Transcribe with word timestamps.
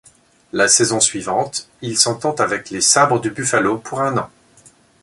La 0.51 0.67
saison 0.67 0.99
suivante, 0.99 1.69
il 1.83 1.95
s'entend 1.95 2.33
avec 2.33 2.71
les 2.71 2.81
Sabres 2.81 3.21
de 3.21 3.29
Buffalo 3.29 3.77
pour 3.77 4.01
un 4.01 4.17
an. 4.17 4.31